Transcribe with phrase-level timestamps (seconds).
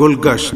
[0.00, 0.54] گلگشت۔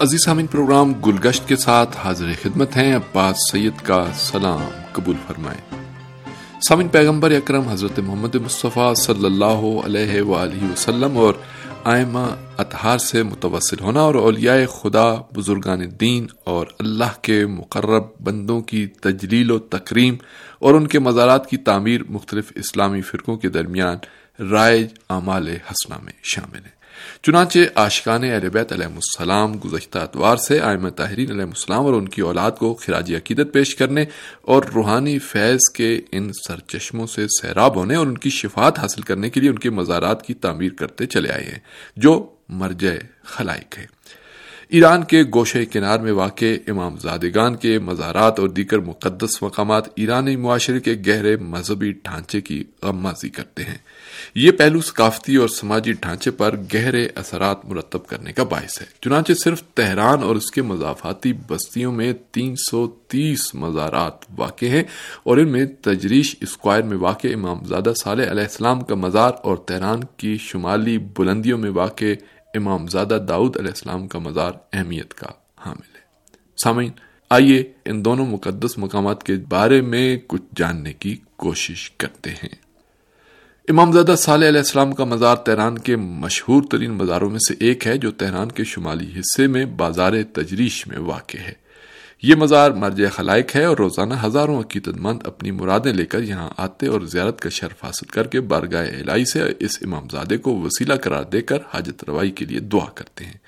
[0.00, 5.82] عزیز سامن پروگرام گلگشت کے ساتھ حاضر خدمت ہیں۔ عباس سید کا سلام قبول فرمائیں۔
[6.68, 11.34] سامن پیغمبر اکرم حضرت محمد مصطفیٰ صلی اللہ علیہ وآلہ وسلم اور
[11.84, 12.26] آئمہ
[12.58, 18.86] اطہار سے متوسل ہونا اور اولیاء خدا، بزرگان دین اور اللہ کے مقرب بندوں کی
[18.86, 20.16] تجلیل و تکریم
[20.58, 23.96] اور ان کے مزارات کی تعمیر مختلف اسلامی فرقوں کے درمیان
[24.50, 26.79] رائج اعمال حسنہ میں شامل ہے
[27.22, 32.08] چنانچہ آشقان اہل بیت علیہ السلام گزشتہ اتوار سے آئمہ تاہرین علیہ السلام اور ان
[32.08, 34.04] کی اولاد کو خراجی عقیدت پیش کرنے
[34.42, 39.30] اور روحانی فیض کے ان سرچشموں سے سیراب ہونے اور ان کی شفاعت حاصل کرنے
[39.30, 41.58] کے لیے ان کے مزارات کی تعمیر کرتے چلے آئے ہیں،
[41.96, 42.90] جو مرجع
[43.24, 43.99] خلائق ہے
[44.70, 50.36] ایران کے گوشے کنار میں واقع امام زادگان کے مزارات اور دیگر مقدس مقامات ایرانی
[50.36, 53.78] معاشرے کے گہرے مذہبی ڈھانچے کی غمازی کرتے ہیں۔
[54.34, 59.32] یہ پہلو ثقافتی اور سماجی ڈھانچے پر گہرے اثرات مرتب کرنے کا باعث ہے۔ چنانچہ
[59.32, 64.84] صرف تہران اور اس کے مضافاتی بستیوں میں تین سو تیس مزارات واقع ہیں
[65.22, 69.56] اور ان میں تجریش اسکوائر میں واقع امام زادہ صالح علیہ السلام کا مزار اور
[69.56, 72.04] تہران کی شمالی بلندیوں میں واقع
[72.54, 75.28] امام زادہ داؤد علیہ السلام کا مزار اہمیت کا
[75.58, 76.00] حامل ہے۔
[76.64, 76.90] سامعین،
[77.30, 82.54] آئیے ان دونوں مقدس مقامات کے بارے میں کچھ جاننے کی کوشش کرتے ہیں۔
[83.68, 87.86] امام زادہ صالح علیہ السلام کا مزار تہران کے مشہور ترین مزاروں میں سے ایک
[87.86, 91.69] ہے جو تہران کے شمالی حصے میں بازار تجریش میں واقع ہے۔
[92.22, 96.50] یہ مزار مرجع خلائق ہے اور روزانہ ہزاروں عقیدت مند اپنی مرادیں لے کر یہاں
[96.56, 100.60] آتے اور زیارت کا شرف حاصل کر کے بارگاہ الہی سے اس امام زادے کو
[100.60, 103.38] وسیلہ قرار دے کر حاجت روائی کے لیے دعا کرتے ہیں۔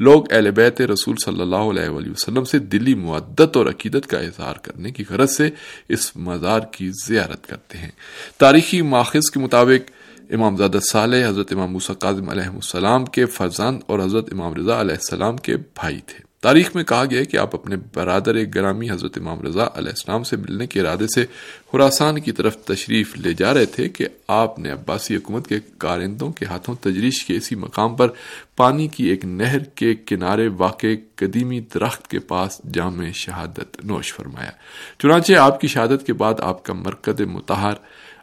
[0.00, 4.18] لوگ اہل بیت رسول صلی اللہ علیہ وآلہ وسلم سے دلی معدت اور عقیدت کا
[4.18, 5.50] اظہار کرنے کی غرض سے
[5.88, 7.90] اس مزار کی زیارت کرتے ہیں۔
[8.38, 9.90] تاریخی ماخذ کے مطابق
[10.30, 14.80] امام زادہ صالح حضرت امام موسیٰ قاظم علیہ السلام کے فرزند اور حضرت امام رضا
[14.80, 19.18] علیہ السلام کے بھائی تھے۔ تاریخ میں کہا گیا کہ آپ اپنے برادر گرامی حضرت
[19.18, 21.24] امام رضا علیہ السلام سے ملنے کے ارادے سے
[21.66, 26.32] خوراسان کی طرف تشریف لے جا رہے تھے کہ آپ نے عباسی حکومت کے کارندوں
[26.32, 28.08] کے ہاتھوں تجریش کے اسی مقام پر
[28.56, 34.50] پانی کی ایک نہر کے کنارے واقع قدیمی درخت کے پاس جامع شہادت نوش فرمایا۔
[34.98, 37.74] چنانچہ آپ کی شہادت کے بعد آپ کا مرکز متحر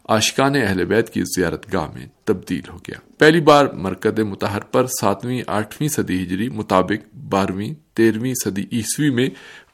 [0.08, 4.86] آشکان اہل بیت کی زیارت گاہ میں تبدیل ہو گیا۔ پہلی بار مرکز متحر پر
[4.88, 9.30] ساتویں، آٹھویں صدی ہجری مطابق بارہویں، تیرہویں صدی عیسوی میں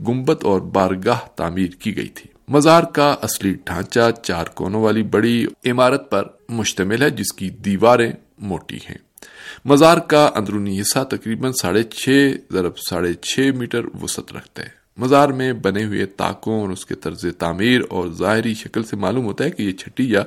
[0.08, 5.46] گمبت اور بارگاہ تعمیر کی گئی تھی۔ مزار کا اصلی ڈھانچہ چار کونوں والی بڑی
[5.66, 8.98] عمارت پر مشتمل ہے، جس کی دیواریں موٹی ہیں۔
[9.66, 15.30] مزار کا اندرونی حصہ تقریباً ساڑھے چھ، ضرب ساڑھے چھ میٹر وسط رکھتا ہے۔ مزار
[15.30, 19.44] میں بنے ہوئے تاکوں اور اس کے طرز تعمیر اور ظاہری شکل سے معلوم ہوتا
[19.44, 20.24] ہے کہ یہ چھٹی یا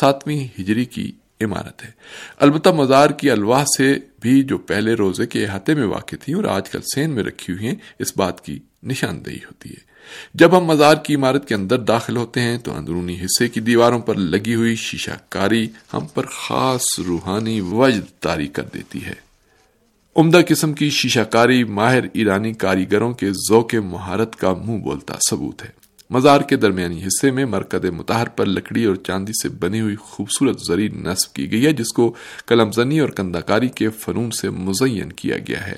[0.00, 1.90] ساتویں ہجری کی عمارت ہے۔
[2.36, 6.44] البتہ مزار کی الواح سے بھی جو پہلے روزے کے احاطے میں واقع تھی اور
[6.44, 9.86] آج کل سین میں رکھی ہوئی ہیں، اس بات کی نشاندہی ہوتی ہے۔
[10.34, 14.00] جب ہم مزار کی عمارت کے اندر داخل ہوتے ہیں تو اندرونی حصے کی دیواروں
[14.00, 19.25] پر لگی ہوئی شیشہ کاری ہم پر خاص روحانی وجد تاری کر دیتی ہے۔
[20.16, 25.64] عمدہ قسم کی شیشہ کاری ماہر ایرانی کاریگروں کے ذوق مہارت کا منہ بولتا ثبوت
[25.64, 25.68] ہے۔
[26.10, 30.60] مزار کے درمیانی حصے میں مرکز متحر پر لکڑی اور چاندی سے بنی ہوئی خوبصورت
[30.60, 32.14] زری نصب کی گئی ہے، جس کو
[32.46, 35.76] قلم زنی اور کنداکاری کے فنون سے مزین کیا گیا ہے۔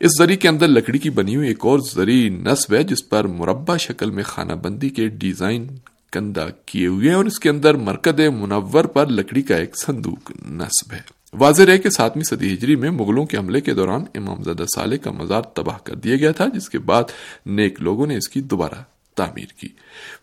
[0.00, 3.24] اس زری کے اندر لکڑی کی بنی ہوئی ایک اور زری نصب ہے، جس پر
[3.24, 5.66] مربع شکل میں خانہ بندی کے ڈیزائن
[6.12, 10.32] کندہ کیے ہوئے ہیں اور اس کے اندر مرکز منور پر لکڑی کا ایک صندوق
[10.50, 14.42] نصب ہے۔ واضح ہے کہ ساتویں صدی ہجری میں مغلوں کے حملے کے دوران امام
[14.42, 17.04] زدہ صالح کا مزار تباہ کر دیا گیا تھا، جس کے بعد
[17.46, 18.82] نیک لوگوں نے اس کی دوبارہ
[19.14, 19.68] تعمیر کی۔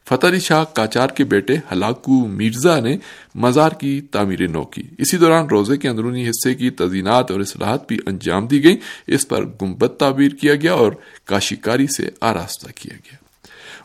[0.10, 2.98] فتح علی شاہ کاچار کے بیٹے ہلاکو میرزا نے
[3.36, 7.88] مزار کی تعمیر نو کی۔ اسی دوران روزے کے اندرونی حصے کی تزینات اور اصلاحات
[7.88, 10.94] بھی انجام دی گئی اس پر گمبت تعبیر کیا گیا اور
[11.26, 13.23] کاشیکاری سے آراستہ کیا گیا۔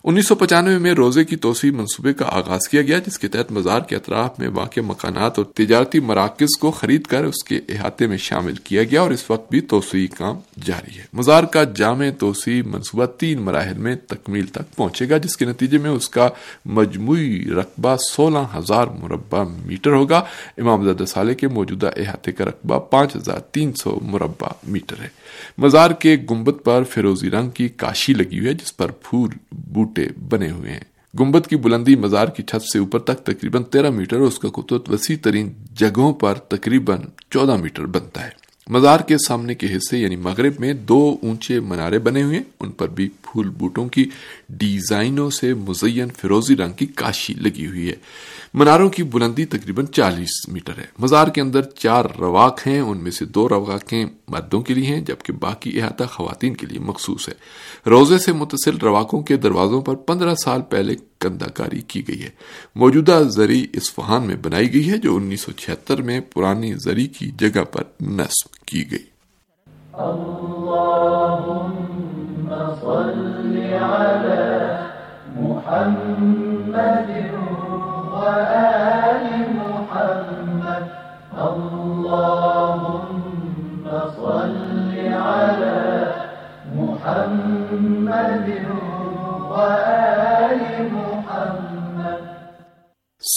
[0.08, 3.52] انیس سو پچانوے میں روزے کی توسیع منصوبے کا آغاز کیا گیا، جس کے تحت
[3.52, 8.06] مزار کے اطراف میں واقع مکانات اور تجارتی مراکز کو خرید کر اس کے احاطے
[8.06, 12.06] میں شامل کیا گیا اور اس وقت بھی توسیع کام جاری ہے۔ مزار کا جامع
[12.18, 16.28] توسیع منصوبہ تین مراحل میں تکمیل تک پہنچے گا، جس کے نتیجے میں اس کا
[16.64, 20.24] مجموعی رقبہ سولہ ہزار مربع میٹر ہوگا۔
[20.58, 25.08] امام زدہ سالے کے موجودہ احاطے کا رقبہ پانچ ہزار تین سو مربع میٹر ہے۔
[25.58, 29.97] مزار کے گنبد پر فیروزی رنگ کی کاشی لگی ہوئی ہے، جس پر پھول، بوٹے
[30.28, 30.80] بنے ہوئے ہیں۔
[31.20, 34.48] گنبد کی بلندی مزار کی چھت سے اوپر تک تقریباً تیرہ میٹر اور اس کا
[34.48, 36.98] خطوط وسیع ترین جگہوں پر تقریباً
[37.30, 41.98] چودہ میٹر بنتا ہے۔ مزار کے سامنے کے حصے یعنی مغرب میں دو اونچے منارے
[41.98, 44.10] بنے ہوئے ان پر بھی پھول بوٹوں کی
[44.48, 47.94] ڈیزائنوں سے مزین فیروزی رنگ کی کاشی لگی ہوئی ہے۔
[48.54, 53.10] مناروں کی بلندی تقریباً چالیس میٹر ہے۔ مزار کے اندر چار رواق ہیں، ان میں
[53.10, 57.34] سے دو رواقیں مردوں کے لیے ہیں، جبکہ باقی احاطہ خواتین کے لیے مخصوص ہے۔
[57.90, 62.30] روزے سے متصل رواقوں کے دروازوں پر پندرہ سال پہلے کندہ کاری کی گئی ہے۔
[62.74, 67.30] موجودہ زری اسفہان میں بنائی گئی ہے، جو انیس سو چھہتر میں پرانی زری کی
[67.38, 69.04] جگہ پر نصب کی گئی۔
[75.40, 77.17] محمد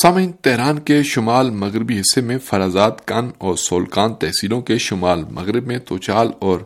[0.02, 5.68] سامعین، تہران کے شمال مغربی حصے میں فرازات کان اور سولکان تحصیلوں کے شمال مغرب
[5.68, 6.60] میں توچال اور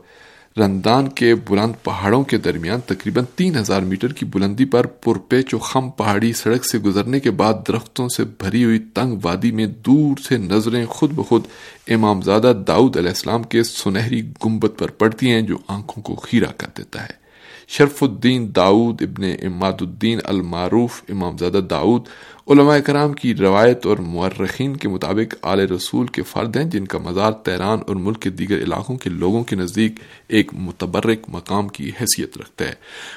[0.58, 5.58] رندان کے بلند پہاڑوں کے درمیان تقریباً تین ہزار میٹر کی بلندی پر پرپیچ و
[5.58, 10.18] خم پہاڑی سڑک سے گزرنے کے بعد درختوں سے بھری ہوئی تنگ وادی میں دور
[10.18, 11.42] سے نظریں خود بخود
[11.88, 16.52] امام زادہ داؤد علیہ السلام کے سنہری گمبت پر پڑتی ہیں جو آنکھوں کو خیرہ
[16.58, 17.25] کر دیتا ہے۔
[17.68, 22.02] شرف الدین داؤد ابن اماد الدین المعروف امام زادہ داؤد،
[22.48, 26.98] علماء کرام کی روایت اور مورخین کے مطابق آل رسول کے فرد ہیں، جن کا
[26.98, 29.94] مزار تیران اور ملک کے دیگر علاقوں کے لوگوں کے نزدیک
[30.28, 32.74] ایک متبرک مقام کی حیثیت رکھتا ہے۔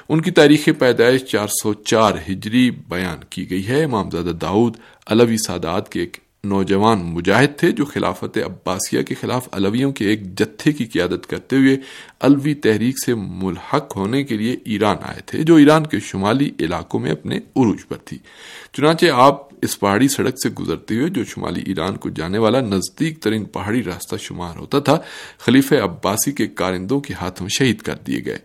[0.09, 4.77] ان کی تاریخ پیدائش چار سو چار ہجری بیان کی گئی ہے۔ امام زادہ داؤد
[5.07, 10.39] علوی سادات کے ایک نوجوان مجاہد تھے جو خلافت عباسیہ کے خلاف علویوں کے ایک
[10.39, 11.77] جتھے کی قیادت کرتے ہوئے
[12.21, 17.01] الوی تحریک سے ملحق ہونے کے لیے ایران آئے تھے، جو ایران کے شمالی علاقوں
[17.01, 18.19] میں اپنے عروج پر تھی۔
[18.73, 23.23] چنانچہ آپ اس پہاڑی سڑک سے گزرتے ہوئے جو شمالی ایران کو جانے والا نزدیک
[23.23, 24.99] ترین پہاڑی راستہ شمار ہوتا تھا،
[25.39, 28.39] خلیفہ عباسی کے کارندوں کے ہاتھوں شہید کر دیے گئے۔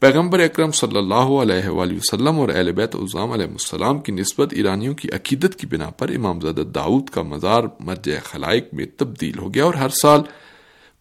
[0.00, 4.52] پیغمبر اکرم صلی اللہ علیہ وآلہ وسلم اور اہل بیت عظام علیہ السلام کی نسبت
[4.52, 9.38] ایرانیوں کی عقیدت کی بنا پر امام زادہ داؤد کا مزار مرجع خلائق میں تبدیل
[9.38, 10.20] ہو گیا اور ہر سال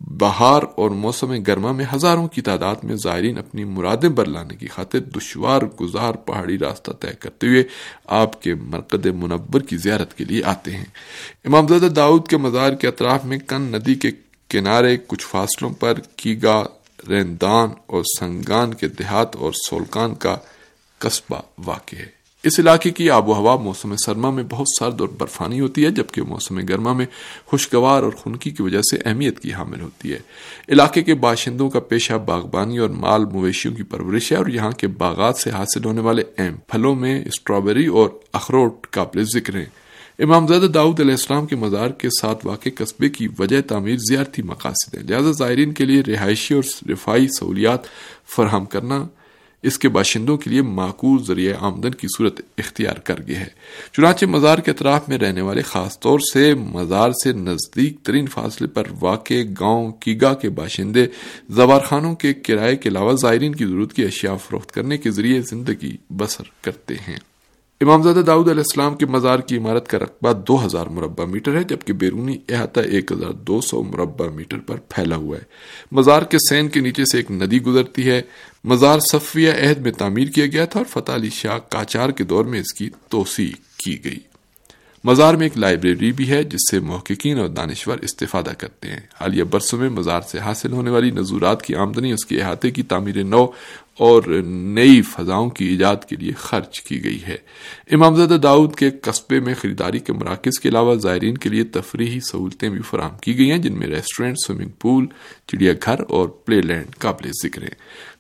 [0.02, 5.00] بہار اور موسم گرما میں ہزاروں کی تعداد میں زائرین اپنی مرادیں برلانے کی خاطر
[5.00, 7.64] دشوار گزار پہاڑی راستہ طے کرتے ہوئے
[8.06, 10.86] آپ کے مرکز منور کی زیارت کے لیے آتے ہیں۔
[11.46, 14.12] امام زادہ داؤد کے مزار کے اطراف میں کن ندی کے
[14.50, 16.64] کنارے کچھ فاصلوں پر کیگا
[17.10, 20.38] ریندان اور سنگان کے دیہات اور سولکان کا
[21.00, 25.10] قصبہ واقع ہے۔ اس علاقے کی آب و ہوا موسم سرما میں بہت سرد اور
[25.10, 27.06] برفانی ہوتی ہے، جبکہ موسم گرما میں
[27.46, 30.20] خوشگوار اور خنکی کی وجہ سے اہمیت کی حامل ہوتی ہے۔
[30.70, 34.88] علاقے کے باشندوں کا پیشہ باغبانی اور مال مویشیوں کی پرورش ہے اور یہاں کے
[34.88, 39.85] باغات سے حاصل ہونے والے اہم پھلوں میں اسٹرابیری اور اخروٹ قابل ذکر ہیں۔
[40.20, 44.42] امام زادہ داؤد علیہ السلام کے مزار کے ساتھ واقع قصبے کی وجہ تعمیر زیارتی
[44.42, 47.80] مقاصد ہے۔ لہذا زائرین کے لیے رہائشی اور رفائی سہولیات
[48.36, 49.08] فراہم کرنا
[49.64, 53.48] اس کے باشندوں کے لیے معقول ذریعہ آمدن کی صورت اختیار کر گیا ہے
[53.94, 58.68] چنانچہ مزار کے اطراف میں رہنے والے خاص طور سے مزار سے نزدیک ترین فاصلے
[58.68, 61.08] پر واقع گاؤں کیگا کے باشندے
[61.50, 65.42] زوار خانوں کے کرائے کے علاوہ زائرین کی ضرورت کی اشیاء فروخت کرنے کے ذریعے
[65.42, 67.20] زندگی بسر کرتے ہیں۔
[67.82, 71.56] امام زادہ داؤد علیہ السلام کے مزار کی عمارت کا رقبہ دو ہزار مربع میٹر
[71.56, 75.44] ہے، جبکہ بیرونی احاطہ ایک ہزار دو سو مربع میٹر پر پھیلا ہوا ہے۔
[75.92, 78.22] مزار کے سین کے نیچے سے ایک ندی گزرتی ہے۔
[78.64, 82.46] مزار صفیہ عہد میں تعمیر کیا گیا تھا اور فتح علی شاہ کاچار کے دور
[82.46, 84.20] میں اس کی توسیع کی گئی۔
[85.04, 89.44] مزار میں ایک لائبریری بھی ہے، جس سے محققین اور دانشور استفادہ کرتے ہیں۔ حالیہ
[89.44, 93.24] برسوں میں مزار سے حاصل ہونے والی نظورات کی آمدنی، اس کے احاطے کی تعمیر
[93.24, 93.46] نو
[94.00, 97.38] اور نئی فضاؤں کی ایجاد کے لیے خرچ کی گئی ہے۔
[97.92, 102.70] امامزادہ داؤد کے قصبے میں خریداری کے مراکز کے علاوہ زائرین کے لیے تفریحی سہولتیں
[102.70, 105.06] بھی فراہم کی گئی ہیں، جن میں ریسٹورینٹ، سوئمنگ پول
[105.48, 107.76] چڑیا گھر اور پلے لینڈ قابل ذکر ہیں۔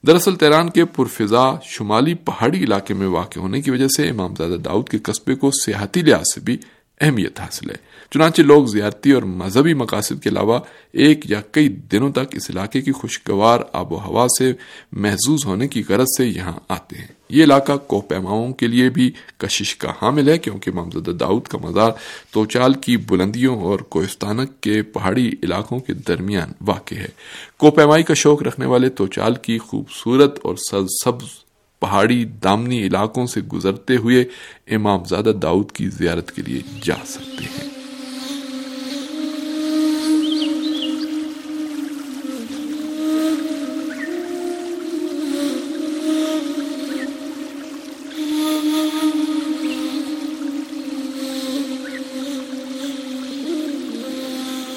[0.08, 4.58] دراصل تیران کے پرفضا شمالی پہاڑی علاقے میں واقع ہونے کی وجہ سے امام زادہ
[4.58, 6.58] داؤد کے قصبے کو سیاحتی لحاظ سے بھی
[7.02, 7.75] اہمیت حاصل ہے۔
[8.14, 10.60] چنانچہ لوگ زیارتی اور مذہبی مقاصد کے علاوہ
[10.92, 14.54] ایک یا کئی دنوں تک اس علاقے کی خوشگوار آب و ہوا سے
[14.92, 19.12] محظوظ ہونے کی غرض سے یہاں آتے ہیں۔ یہ علاقہ کوہ پیماؤں کے لیے بھی
[19.38, 21.92] کشش کا حامل ہے، کیونکہ مامزدہ داؤد کا مزار
[22.32, 27.10] توچال کی بلندیوں اور کوہستانک کے پہاڑی علاقوں کے درمیان واقع ہے۔
[27.58, 30.56] کوہ پیمائی کا شوق رکھنے والے توچال کی خوبصورت اور
[31.04, 31.45] سبز
[31.79, 34.24] پہاڑی دامنی علاقوں سے گزرتے ہوئے
[34.67, 37.85] امام زادہ داؤد کی زیارت کے لیے جا سکتے ہیں۔